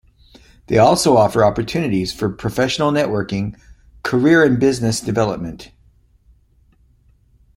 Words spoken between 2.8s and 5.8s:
networking, career and business development.